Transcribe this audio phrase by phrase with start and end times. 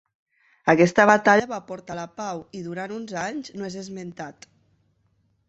[0.71, 4.51] Aquesta batalla va portar la pau i durant uns anys no és esmentat.